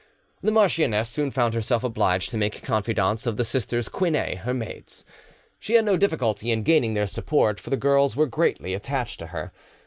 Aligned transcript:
The 0.41 0.51
marchioness 0.51 1.09
soon 1.09 1.29
found 1.29 1.53
herself 1.53 1.83
obliged 1.83 2.31
to 2.31 2.37
make 2.39 2.63
confidantes 2.63 3.27
of 3.27 3.37
the 3.37 3.45
sisters 3.45 3.87
Quinet, 3.87 4.39
her 4.39 4.51
maids; 4.55 5.05
she 5.59 5.75
had 5.75 5.85
no 5.85 5.95
difficulty 5.95 6.49
in 6.49 6.63
gaining 6.63 6.95
their 6.95 7.05
support, 7.05 7.59
for 7.59 7.69
the 7.69 7.77
girls 7.77 8.15
were 8.15 8.25
greatly 8.25 8.73
attached 8.73 9.19
to 9.19 9.27
her. 9.27 9.51